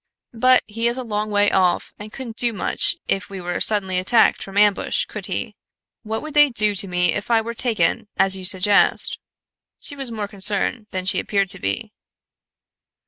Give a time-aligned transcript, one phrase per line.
[0.33, 3.99] "But, he is a long way off and couldn't do much if we were suddenly
[3.99, 5.55] attacked from ambush, could he?
[6.01, 9.19] What would they do to me if I were taken, as you suggest?"
[9.79, 11.93] she was more concerned than she appeared to be.